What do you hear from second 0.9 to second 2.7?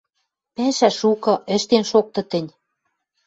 шукы, ӹштен шокты тӹнь.